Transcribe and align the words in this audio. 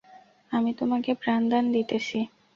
আমি 0.51 0.71
তোমাকে 0.73 1.11
প্রাণদান 1.13 1.65
দিতেছি। 1.71 2.19